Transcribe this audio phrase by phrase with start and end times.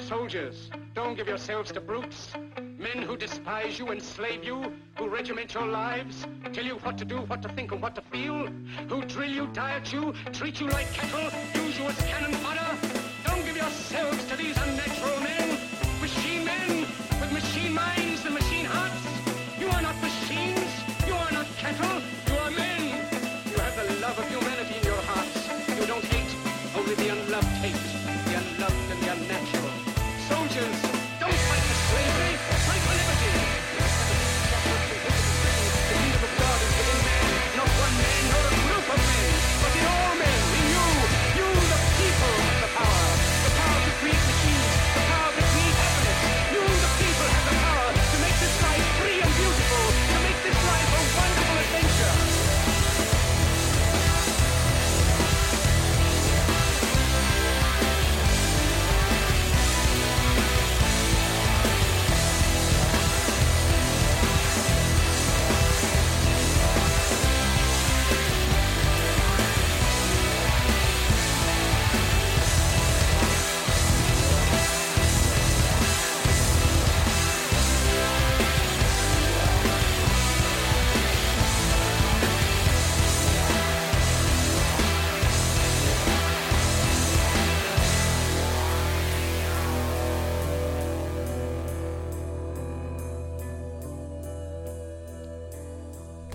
[0.00, 2.32] Soldiers, don't give yourselves to brutes.
[2.56, 7.18] Men who despise you, enslave you, who regiment your lives, tell you what to do,
[7.18, 8.46] what to think, and what to feel,
[8.88, 11.30] who drill you, diet you, treat you like cattle,
[11.62, 12.76] use you as cannon fodder.
[13.24, 15.47] Don't give yourselves to these unnatural men,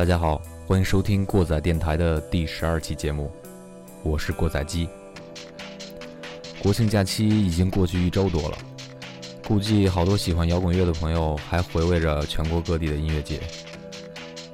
[0.03, 3.31] 大家好，欢迎收听过载电台的第十二期节目，
[4.03, 4.85] 我是过载机。
[6.61, 8.57] 国庆假期已经过去一周多了，
[9.47, 13.39] 估计好多喜欢摇滚乐的朋友还回味着全国各地的音乐节。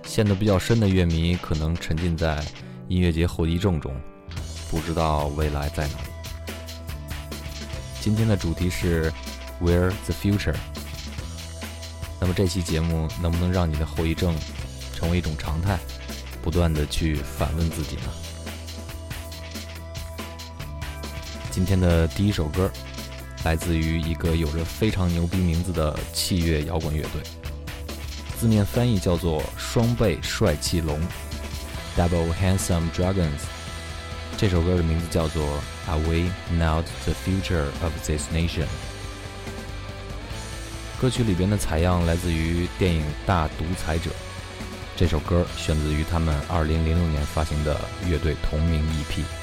[0.03, 2.45] 陷得比较深的乐迷可能沉浸在
[2.87, 3.91] 音乐节后遗症中，
[4.69, 6.09] 不知道未来在哪里。
[7.99, 9.11] 今天的主题是
[9.59, 10.53] Where the Future。
[12.21, 14.35] 那么这期节目能不能让你的后遗症
[14.99, 15.79] 成为一种常态，
[16.41, 18.11] 不断的去反问自己呢？
[21.49, 22.69] 今天的第一首歌
[23.45, 27.21] 来自于一个有着非常牛逼名字的器乐摇滚乐队，
[28.37, 30.99] 字面翻译叫做“双倍帅气龙
[31.95, 33.47] ”（Double Handsome Dragons）。
[34.37, 35.45] 这首歌的名字叫做
[35.89, 38.63] 《Are We Not the Future of This Nation》。
[40.99, 44.09] 歌曲里边的采样来自于电影《大独裁者》。
[44.99, 49.38] 这首歌选自于他们2006年发行的乐队同名 EP。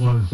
[0.00, 0.33] Was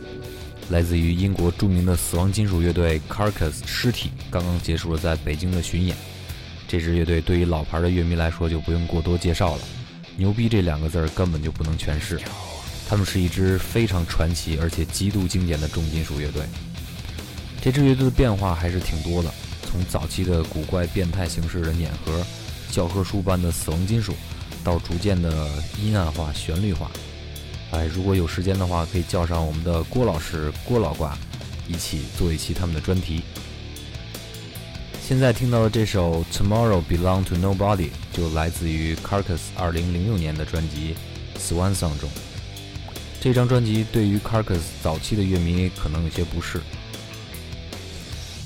[0.71, 5.97] 来自于英国著名的死亡金属乐队 Carcass 尸体刚刚结束了在北京的巡演。
[6.65, 9.61] 这支乐队对于老牌的乐迷来说就不用过多介绍了，
[10.15, 12.17] 牛逼这两个字儿根本就不能诠释。
[12.87, 16.41] 他们是一支非常传奇而且极度经典的重金属乐队。
[17.61, 19.29] 这支乐队的变化还是挺多的，
[19.69, 22.25] 从早期的古怪变态形式的碾核、
[22.71, 24.15] 教科书般的死亡金属，
[24.63, 25.49] 到逐渐的
[25.83, 26.89] 阴暗化、旋律化。
[27.71, 31.17] 哎，如果有时间的话，可以叫上我们的郭老师、郭老瓜，
[31.67, 33.21] 一起做一期他们的专题。
[35.01, 40.95] 现在听到的这首《Tomorrow Belong to Nobody》就来自于 Carcass 2006年的专辑
[41.39, 42.09] 《Swan Song》中。
[43.19, 46.59] 这张专辑对于 Carcass 早期的乐迷可能有些不适。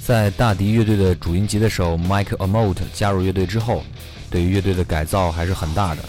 [0.04, 3.83] 在大迪乐队的主音吉他手 Mike Amott 加入乐队之后，
[4.30, 6.04] 对于乐队的改造还是很大的。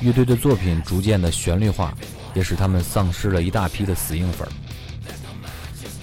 [0.00, 1.96] 乐队的作品逐渐的旋律化。
[2.38, 4.46] 也使他们丧失了一大批的死硬粉。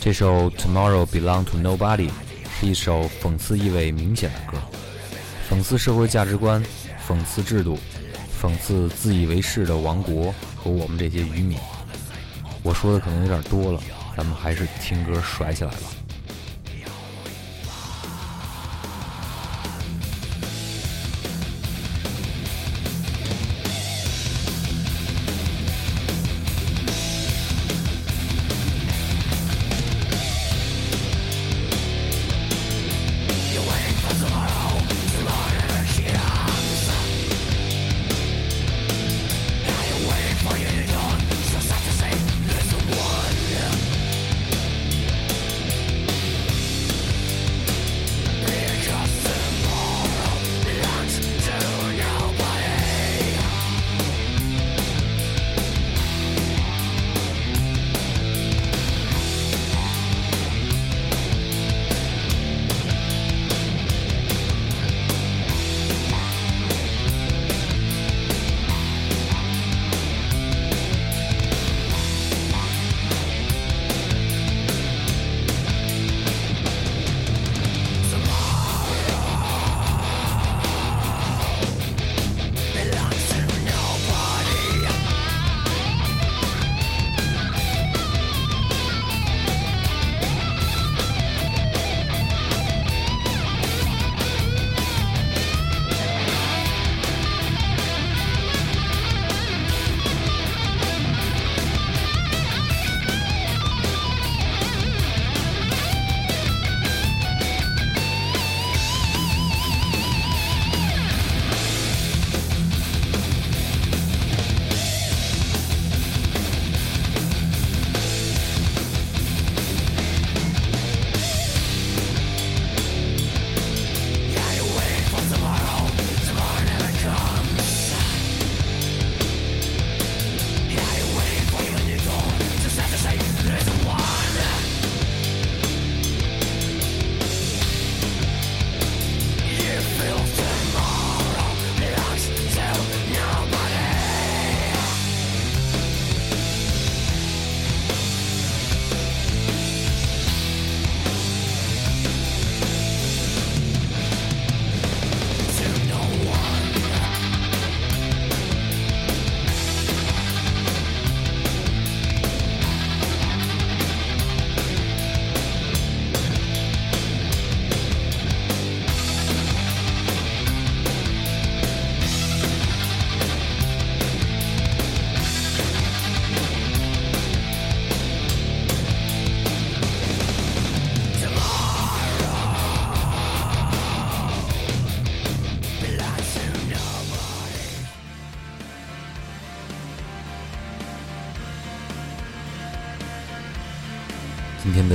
[0.01, 2.09] 这首《Tomorrow Belong to Nobody》
[2.59, 4.57] 是一首讽刺意味明显的歌，
[5.49, 6.61] 讽刺社会价值观，
[7.07, 7.79] 讽刺制度，
[8.41, 11.57] 讽刺自以为是的王国和我们这些愚民。
[12.63, 13.79] 我说的可能有点多了，
[14.17, 15.94] 咱们还是听歌甩起来吧。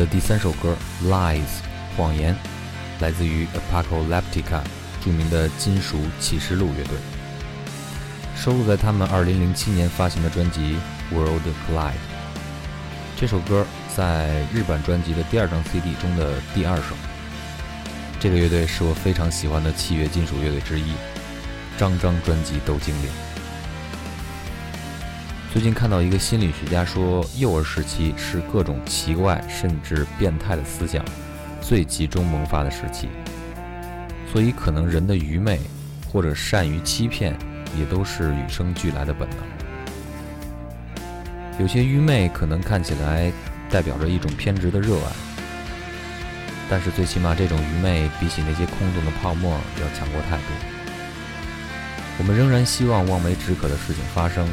[0.00, 0.74] 的第三首歌
[1.10, 1.40] 《Lies》
[1.94, 2.34] 谎言，
[3.00, 4.62] 来自于 Apocalyptica
[5.04, 6.96] 著名的金属启示录乐队，
[8.34, 10.76] 收录在他们2007年发行的专辑
[11.14, 11.90] 《World Collide》。
[13.14, 16.96] 这首歌在日版专辑的第二张 CD 中的第二首。
[18.18, 20.94] 这个乐队是我非常喜欢的器乐金属乐队之一，
[21.76, 23.29] 张张专辑都经典。
[25.52, 31.04] 最近看到一个心理学家说，幼儿时期是各种奇怪甚至变态的思想
[31.60, 33.08] 最集中萌发的时期，
[34.32, 35.58] 所以可能人的愚昧
[36.08, 37.36] 或者善于欺骗
[37.76, 39.38] 也都是与生俱来的本能。
[41.58, 43.32] 有些愚昧可能看起来
[43.68, 45.10] 代表着一种偏执的热爱，
[46.70, 50.46] 但是最起码这种愚昧比起那些空洞的泡沫要强过太多。
[52.18, 54.48] 我们仍然希望望梅止渴的事情发生。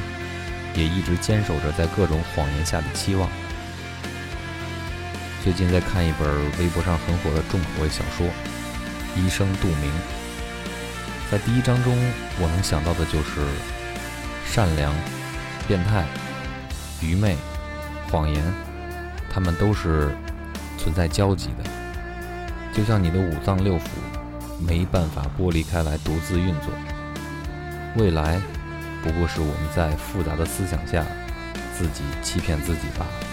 [0.78, 3.28] 也一直坚守着在各种谎言下的期望。
[5.44, 6.30] 最近在看一本
[6.60, 8.28] 微博上很火的重口味小说
[9.16, 9.90] 《医生杜明》。
[11.32, 11.98] 在第一章中，
[12.40, 13.42] 我能想到的就是
[14.46, 14.94] 善良、
[15.68, 16.06] 变态、
[17.02, 17.36] 愚昧、
[18.12, 18.44] 谎言，
[19.32, 20.16] 他们都是
[20.78, 21.70] 存在交集的，
[22.72, 23.82] 就像你的五脏六腑
[24.60, 26.72] 没办法剥离开来独自运作。
[27.96, 28.40] 未来。
[29.08, 31.06] 不过是我们在复杂的思想下，
[31.78, 33.27] 自己欺骗自己罢了。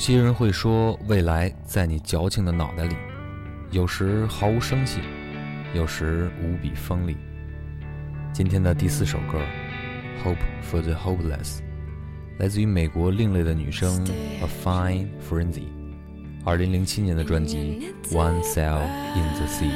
[0.00, 2.96] 些人会说，未来在你矫情的脑袋里，
[3.70, 5.00] 有时毫无生气，
[5.74, 7.18] 有时无比锋利。
[8.32, 9.38] 今天的第四首歌
[10.24, 11.58] 《Hope for the Hopeless》，
[12.38, 14.02] 来自于美国另类的女生
[14.40, 15.64] A Fine Frenzy，
[16.44, 18.80] 二零零七年的专辑《One Cell
[19.14, 19.70] in the Sea》。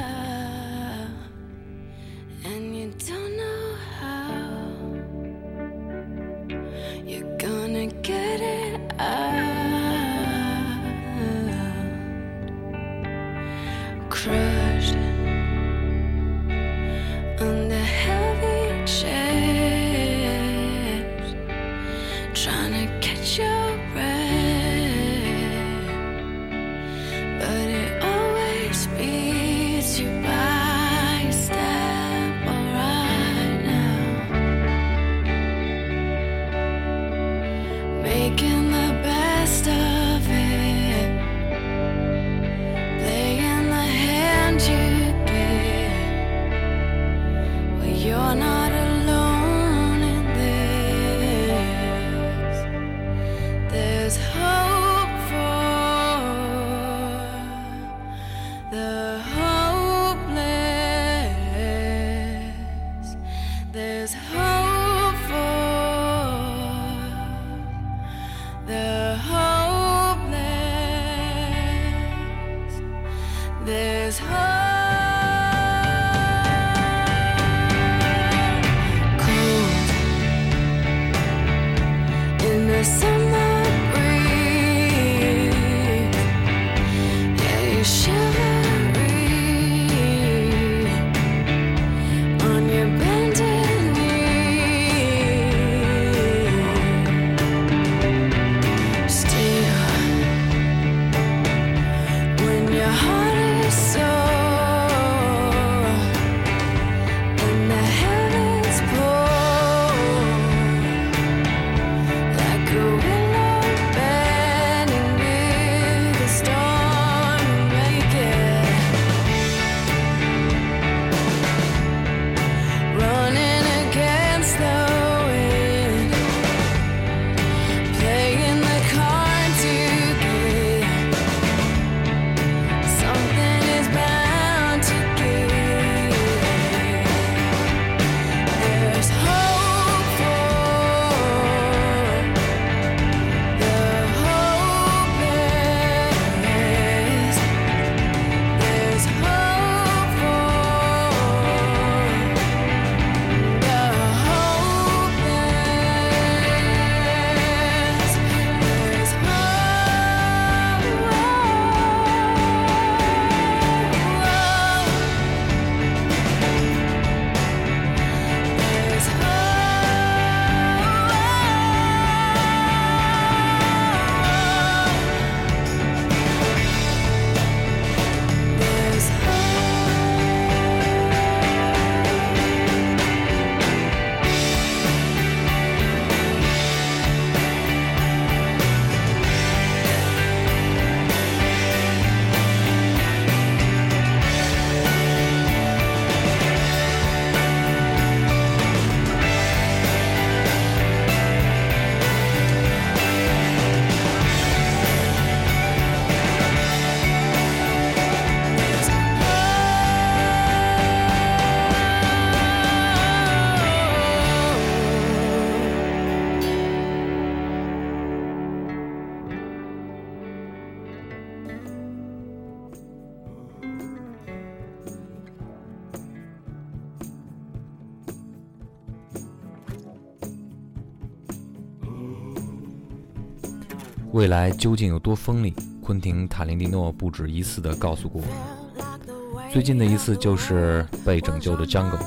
[234.25, 235.53] 未来究竟有多锋利？”
[235.85, 239.51] 昆汀·塔伦蒂诺不止一次地告诉过我们。
[239.53, 242.01] 最近的一次就是被拯救的 Jungle。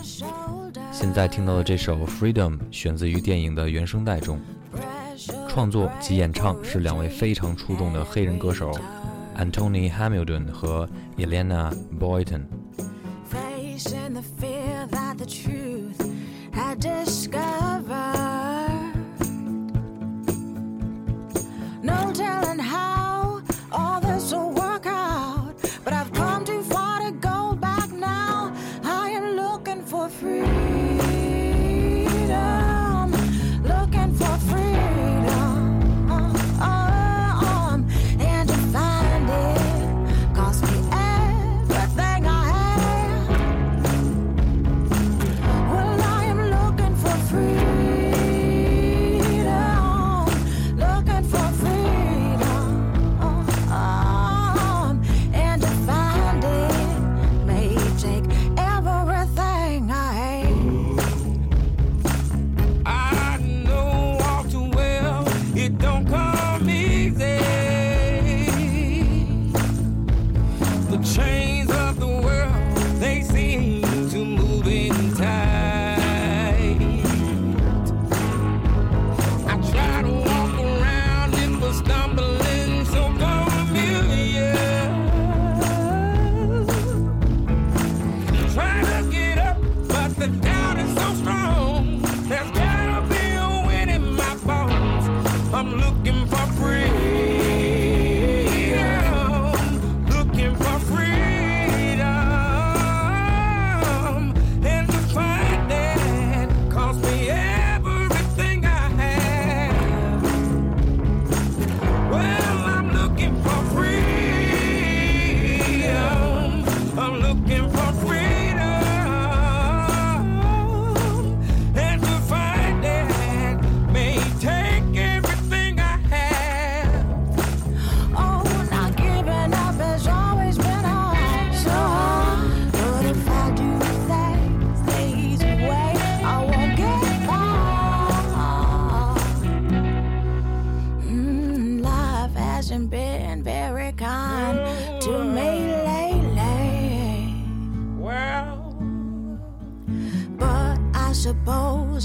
[0.92, 4.40] 现在听到的这首《Freedom》选自于电影的原声带中，
[5.48, 8.72] 创作及演唱是两位非常出众的黑人歌手
[9.38, 12.42] Antony Hamilton 和 Elena Boyton。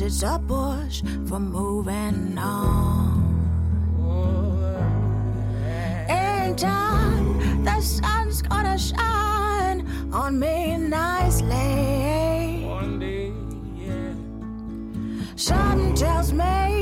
[0.01, 3.23] It's a push for moving on.
[6.09, 12.65] In time, the sun's gonna shine on me nicely.
[12.67, 13.33] One day,
[13.77, 14.15] yeah.
[15.37, 16.82] Something tells me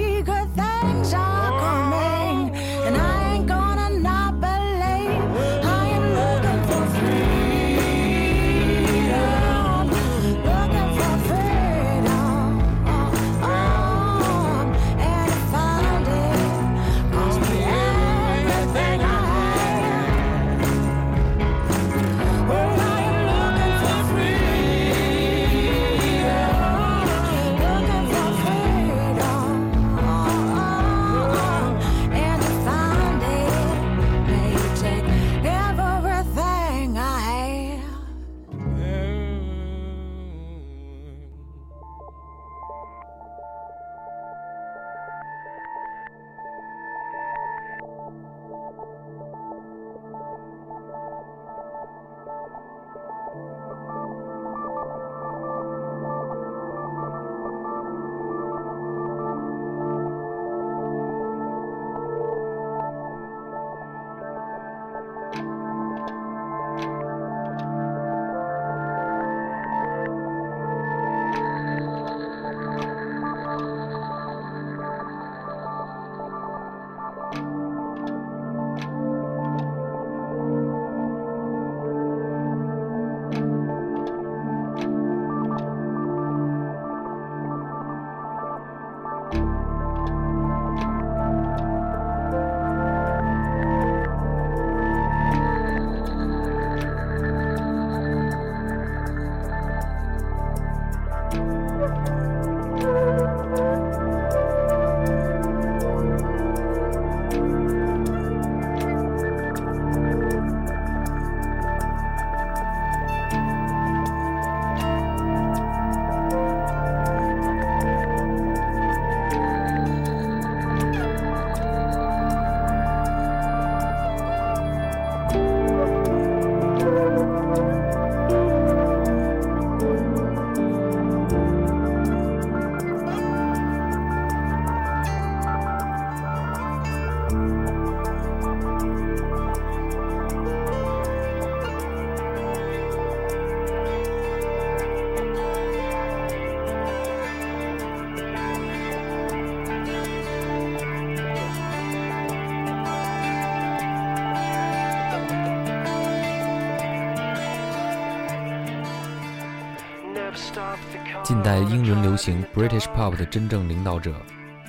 [162.10, 164.12] 流行 British Pop 的真正领导者，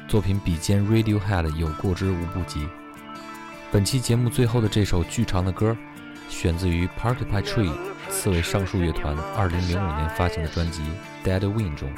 [0.08, 2.68] 作品比肩 Radiohead 有过之无不及。
[3.72, 5.76] 本期节目最后的这首巨长的歌，
[6.30, 7.74] 选自于 Porcupine Tree
[8.10, 10.84] 刺猬上树乐团2005年发行的专辑
[11.28, 11.92] 《Dead Wind》中。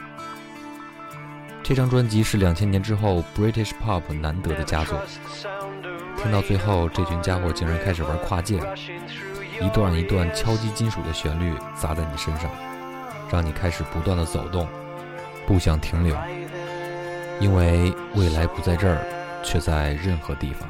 [1.61, 4.97] 这张专辑是两千年之后 British Pop 难得的佳作。
[6.15, 8.73] 听到最后，这群家伙竟然开始玩跨界了，
[9.61, 12.49] 一段一段敲击金属的旋律砸在你身上，
[13.29, 14.65] 让你开始不断的走动，
[15.45, 16.15] 不想停留，
[17.39, 19.05] 因为未来不在这儿，
[19.43, 20.69] 却在任何地方。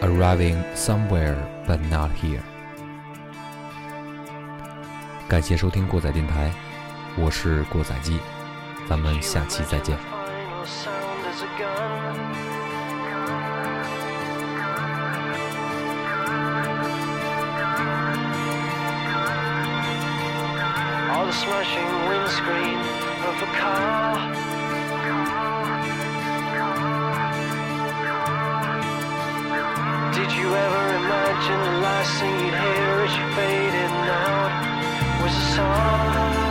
[0.00, 2.40] Arriving somewhere but not here。
[5.28, 6.50] 感谢收听过载电台，
[7.16, 8.18] 我是过载机，
[8.88, 9.96] 咱们下期再见。
[21.60, 22.78] Smashing windscreen
[23.28, 24.16] of a car.
[30.14, 35.54] Did you ever imagine the last thing you'd hear as you faded out was a
[35.54, 36.49] song?